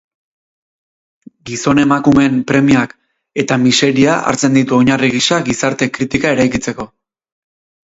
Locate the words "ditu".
4.61-4.79